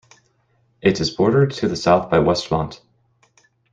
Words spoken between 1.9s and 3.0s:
by Westmont.